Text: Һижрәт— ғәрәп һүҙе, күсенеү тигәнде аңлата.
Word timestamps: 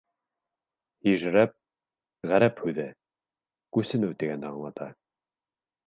Һижрәт— 1.07 1.53
ғәрәп 2.33 2.65
һүҙе, 2.65 2.87
күсенеү 3.79 4.19
тигәнде 4.25 4.53
аңлата. 4.55 4.93